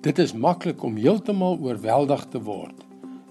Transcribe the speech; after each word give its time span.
Dit 0.00 0.18
is 0.18 0.32
maklik 0.32 0.80
om 0.82 0.94
heeltemal 0.96 1.58
oorweldig 1.60 2.22
te 2.32 2.40
word 2.40 2.86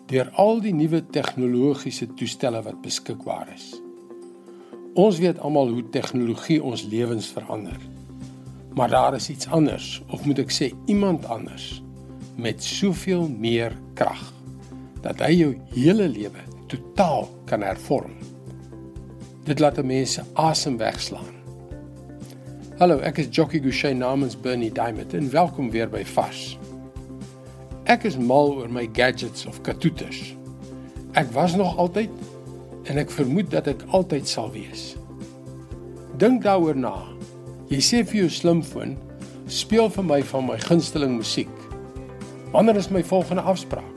deur 0.10 0.28
al 0.42 0.60
die 0.62 0.74
nuwe 0.74 1.00
tegnologiese 1.14 2.08
toestelle 2.18 2.62
wat 2.66 2.78
beskikbaar 2.82 3.50
is. 3.54 3.72
Ons 4.98 5.20
weet 5.22 5.38
almal 5.46 5.70
hoe 5.74 5.84
tegnologie 5.94 6.58
ons 6.66 6.84
lewens 6.90 7.30
verander. 7.30 7.78
Maar 8.74 8.90
daar 8.90 9.18
is 9.18 9.30
iets 9.30 9.50
anders, 9.54 10.00
of 10.10 10.26
moet 10.26 10.42
ek 10.42 10.54
sê 10.54 10.72
iemand 10.90 11.26
anders 11.30 11.82
met 12.38 12.62
soveel 12.64 13.26
meer 13.30 13.74
krag 13.98 14.22
dat 15.02 15.22
hy 15.26 15.34
jou 15.40 15.52
hele 15.74 16.10
lewe 16.10 16.46
totaal 16.70 17.30
kan 17.50 17.66
hervorm. 17.66 18.14
Dit 19.46 19.62
laat 19.62 19.82
mense 19.82 20.26
asem 20.38 20.78
wegslaan. 20.78 21.39
Hallo, 22.80 22.96
ek 23.04 23.18
is 23.20 23.28
Jockey 23.28 23.60
Gouchee 23.60 23.92
namens 23.92 24.38
Bernie 24.40 24.72
Diamond 24.72 25.12
en 25.14 25.26
welkom 25.34 25.68
weer 25.72 25.90
by 25.92 26.00
Vars. 26.08 26.54
Ek 27.92 28.06
is 28.08 28.16
mal 28.16 28.54
oor 28.54 28.70
my 28.72 28.86
gadgets 28.96 29.44
of 29.50 29.58
katoeters. 29.68 30.22
Ek 31.20 31.28
was 31.36 31.58
nog 31.60 31.76
altyd 31.76 32.08
en 32.88 33.02
ek 33.04 33.12
vermoed 33.12 33.52
dat 33.52 33.68
ek 33.68 33.84
altyd 33.92 34.32
sal 34.32 34.48
wees. 34.56 34.94
Dink 36.24 36.48
daaroor 36.48 36.80
na. 36.80 36.96
Jy 37.68 37.84
sê 37.84 38.02
vir 38.08 38.22
jou 38.22 38.32
slimfoon, 38.38 38.96
speel 39.52 39.92
vir 40.00 40.12
my 40.16 40.24
van 40.32 40.48
my 40.48 40.56
gunsteling 40.64 41.20
musiek. 41.20 41.52
Wanneer 42.56 42.80
is 42.80 42.88
my 42.96 43.04
volgende 43.04 43.44
afspraak? 43.44 43.92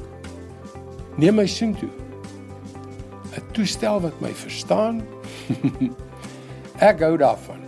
Neem 1.23 1.38
my 1.38 1.46
soen 1.46 1.79
toe. 1.79 1.95
'n 3.30 3.46
Toestel 3.55 4.02
wat 4.10 4.19
my 4.19 4.35
verstaan. 4.35 5.05
ek 6.91 6.99
hou 7.07 7.15
daarvan. 7.15 7.62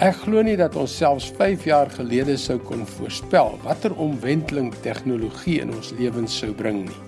Ek 0.00 0.22
glo 0.22 0.40
nie 0.40 0.54
dat 0.56 0.78
ons 0.80 0.94
selfs 0.96 1.26
5 1.36 1.66
jaar 1.68 1.90
gelede 1.92 2.32
sou 2.40 2.54
kon 2.64 2.86
voorspel 2.88 3.58
watter 3.60 3.92
omwenteling 4.00 4.70
tegnologie 4.80 5.58
in 5.60 5.74
ons 5.76 5.90
lewens 5.98 6.38
sou 6.40 6.54
bring 6.56 6.86
nie. 6.86 7.00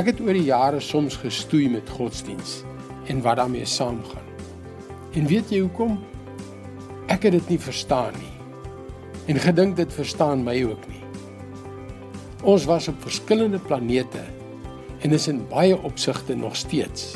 Ek 0.00 0.06
het 0.08 0.22
oor 0.24 0.32
die 0.32 0.46
jare 0.46 0.78
soms 0.80 1.18
gestoei 1.20 1.66
met 1.68 1.90
godsdiens 1.92 2.62
en 3.12 3.20
wat 3.26 3.36
daarmee 3.36 3.68
saamgaan. 3.68 4.30
En 5.12 5.28
weet 5.28 5.52
jy 5.52 5.60
hoekom? 5.66 5.98
Ek 7.12 7.26
het 7.28 7.36
dit 7.36 7.50
nie 7.52 7.58
verstaan 7.60 8.16
nie. 8.16 8.32
En 9.28 9.40
gedink 9.44 9.76
dit 9.76 9.92
verstaan 9.92 10.40
my 10.46 10.54
ook 10.70 10.86
nie. 10.88 11.02
Ons 12.48 12.64
was 12.70 12.88
op 12.88 13.04
verskillende 13.04 13.60
planete 13.60 14.22
en 15.04 15.12
is 15.12 15.28
in 15.28 15.44
baie 15.52 15.76
opsigte 15.76 16.32
nog 16.32 16.56
steeds. 16.56 17.12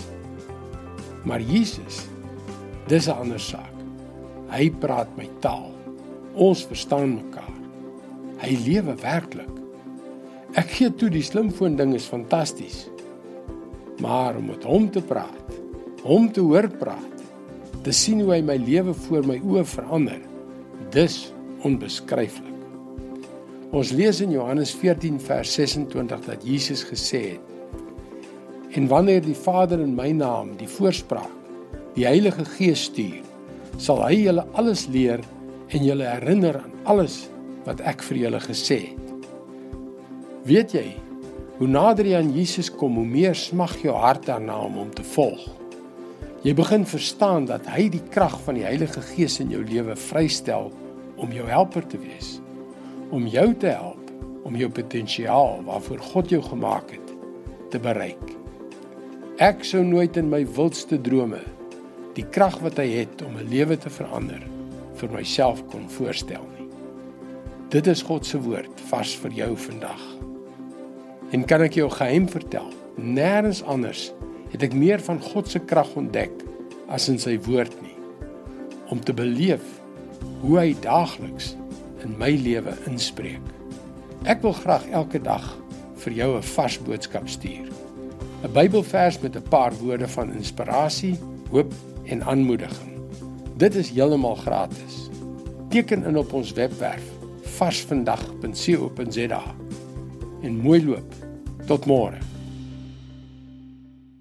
Maar 1.24 1.40
Jesus, 1.40 2.04
dis 2.92 3.08
'n 3.08 3.16
ander 3.16 3.40
saak. 3.40 3.75
Hy 4.52 4.70
praat 4.82 5.10
my 5.18 5.26
taal. 5.42 5.72
Ons 6.36 6.64
verstaan 6.68 7.16
mekaar. 7.16 7.54
Hy 8.42 8.52
lewe 8.66 8.94
werklik. 9.02 9.52
Ek 10.56 10.70
gee 10.78 10.92
toe 10.94 11.10
die 11.12 11.24
slimfoon 11.24 11.74
ding 11.76 11.94
is 11.96 12.06
fantasties. 12.08 12.86
Maar 14.00 14.38
om 14.38 14.52
met 14.52 14.64
hom 14.68 14.86
te 14.92 15.02
praat, 15.04 15.56
hom 16.04 16.28
te 16.32 16.44
hoor 16.44 16.68
praat, 16.80 17.24
te 17.82 17.92
sien 17.94 18.22
hoe 18.22 18.36
hy 18.36 18.42
my 18.44 18.58
lewe 18.60 18.94
voor 19.06 19.26
my 19.26 19.40
oë 19.40 19.64
verander, 19.68 20.22
dis 20.94 21.26
onbeskryflik. 21.66 22.54
Ons 23.76 23.90
lees 23.96 24.22
in 24.22 24.32
Johannes 24.32 24.70
14 24.78 25.18
vers 25.26 25.50
26 25.58 26.22
dat 26.28 26.44
Jesus 26.46 26.84
gesê 26.86 27.22
het: 27.34 27.84
En 28.78 28.86
wanneer 28.88 29.24
die 29.24 29.36
Vader 29.36 29.80
in 29.82 29.96
my 29.96 30.12
naam 30.14 30.54
die 30.60 30.70
voorspraak, 30.70 31.32
die 31.96 32.06
Heilige 32.06 32.44
Gees 32.56 32.86
stuur, 32.90 33.25
sal 33.78 34.02
hy 34.04 34.22
julle 34.24 34.46
alles 34.56 34.86
leer 34.92 35.22
en 35.74 35.84
julle 35.84 36.06
herinner 36.08 36.60
aan 36.62 36.76
alles 36.86 37.26
wat 37.66 37.82
ek 37.82 38.04
vir 38.06 38.22
julle 38.26 38.40
gesê 38.44 38.78
het. 38.90 39.26
Weet 40.46 40.76
jy, 40.76 40.86
hoe 41.58 41.68
nader 41.68 42.06
jy 42.06 42.20
aan 42.20 42.32
Jesus 42.36 42.70
kom, 42.70 42.98
hoe 43.00 43.08
meer 43.08 43.34
smag 43.34 43.74
jou 43.82 43.94
hart 43.96 44.28
daarna 44.28 44.60
om 44.68 44.78
hom 44.78 44.90
te 44.94 45.04
volg. 45.16 45.42
Jy 46.46 46.54
begin 46.54 46.84
verstaan 46.86 47.48
dat 47.48 47.66
hy 47.74 47.88
die 47.90 48.02
krag 48.14 48.36
van 48.44 48.58
die 48.58 48.66
Heilige 48.66 49.02
Gees 49.02 49.40
in 49.42 49.50
jou 49.50 49.64
lewe 49.66 49.96
vrystel 49.98 50.70
om 51.18 51.32
jou 51.34 51.48
helper 51.50 51.86
te 51.90 51.98
wees, 51.98 52.36
om 53.10 53.26
jou 53.26 53.48
te 53.58 53.72
help 53.74 54.02
om 54.46 54.54
jou 54.54 54.68
potensiaal 54.70 55.64
waarvoor 55.66 56.02
God 56.12 56.30
jou 56.30 56.42
gemaak 56.44 56.92
het 56.94 57.14
te 57.72 57.80
bereik. 57.82 58.22
Ek 59.42 59.64
sou 59.66 59.82
nooit 59.84 60.14
in 60.16 60.30
my 60.30 60.44
wildste 60.56 61.00
drome 61.02 61.40
die 62.16 62.24
krag 62.32 62.56
wat 62.64 62.78
hy 62.80 62.88
het 63.02 63.22
om 63.22 63.36
'n 63.36 63.48
lewe 63.50 63.76
te 63.76 63.90
verander 63.90 64.42
vir 64.96 65.10
myself 65.12 65.60
kon 65.68 65.88
voorstel 65.90 66.44
nie. 66.56 66.68
Dit 67.68 67.86
is 67.86 68.02
God 68.02 68.26
se 68.26 68.40
woord 68.40 68.80
vars 68.88 69.16
vir 69.16 69.30
jou 69.30 69.56
vandag. 69.56 70.02
En 71.30 71.44
kan 71.44 71.60
ek 71.60 71.74
jou 71.74 71.90
geheim 71.90 72.28
vertel? 72.28 72.70
Nêrens 72.96 73.62
anders 73.64 74.12
het 74.52 74.62
ek 74.62 74.72
meer 74.72 75.00
van 75.00 75.20
God 75.20 75.48
se 75.48 75.58
krag 75.58 75.90
ontdek 75.96 76.32
as 76.88 77.08
in 77.08 77.18
sy 77.18 77.38
woord 77.38 77.74
nie. 77.82 77.96
Om 78.88 79.00
te 79.00 79.12
beleef 79.12 79.64
hoe 80.40 80.58
hy 80.58 80.76
daagliks 80.80 81.56
in 82.04 82.16
my 82.18 82.30
lewe 82.30 82.76
inspreek. 82.86 83.42
Ek 84.24 84.42
wil 84.42 84.52
graag 84.52 84.86
elke 84.88 85.18
dag 85.18 85.56
vir 86.04 86.12
jou 86.12 86.36
'n 86.36 86.42
vars 86.42 86.78
boodskap 86.78 87.28
stuur. 87.28 87.66
'n 88.44 88.52
Bybelvers 88.52 89.20
met 89.20 89.36
'n 89.36 89.48
paar 89.50 89.74
woorde 89.74 90.08
van 90.08 90.32
inspirasie, 90.32 91.18
hoop 91.50 91.72
en 92.06 92.24
aanmoediging. 92.24 92.92
Dit 93.56 93.74
is 93.74 93.90
heeltemal 93.90 94.34
gratis. 94.34 95.08
Teken 95.68 96.04
in 96.04 96.18
op 96.18 96.32
ons 96.32 96.52
webwerf 96.52 97.02
varsvandag.co.za 97.56 99.42
en 100.42 100.56
mooi 100.56 100.84
loop. 100.84 101.14
Tot 101.66 101.86
môre. 101.86 102.18